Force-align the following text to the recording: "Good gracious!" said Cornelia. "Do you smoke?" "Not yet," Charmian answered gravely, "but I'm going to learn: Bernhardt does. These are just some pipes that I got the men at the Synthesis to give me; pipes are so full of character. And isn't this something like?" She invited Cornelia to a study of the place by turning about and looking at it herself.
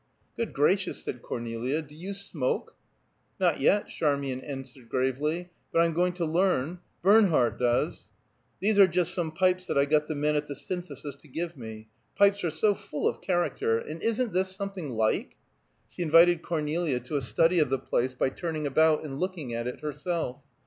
"Good 0.35 0.53
gracious!" 0.53 1.03
said 1.03 1.21
Cornelia. 1.21 1.83
"Do 1.83 1.93
you 1.93 2.15
smoke?" 2.15 2.73
"Not 3.39 3.59
yet," 3.59 3.87
Charmian 3.89 4.41
answered 4.41 4.89
gravely, 4.89 5.51
"but 5.71 5.81
I'm 5.83 5.93
going 5.93 6.13
to 6.13 6.25
learn: 6.25 6.79
Bernhardt 7.03 7.59
does. 7.59 8.07
These 8.59 8.79
are 8.79 8.87
just 8.87 9.13
some 9.13 9.31
pipes 9.31 9.67
that 9.67 9.77
I 9.77 9.85
got 9.85 10.07
the 10.07 10.15
men 10.15 10.35
at 10.35 10.47
the 10.47 10.55
Synthesis 10.55 11.15
to 11.17 11.27
give 11.27 11.55
me; 11.55 11.87
pipes 12.15 12.43
are 12.43 12.49
so 12.49 12.73
full 12.73 13.07
of 13.07 13.21
character. 13.21 13.77
And 13.77 14.01
isn't 14.01 14.33
this 14.33 14.49
something 14.49 14.89
like?" 14.89 15.37
She 15.89 16.01
invited 16.01 16.41
Cornelia 16.41 16.99
to 17.01 17.17
a 17.17 17.21
study 17.21 17.59
of 17.59 17.69
the 17.69 17.77
place 17.77 18.15
by 18.15 18.29
turning 18.29 18.65
about 18.65 19.03
and 19.03 19.19
looking 19.19 19.53
at 19.53 19.67
it 19.67 19.81
herself. 19.81 20.41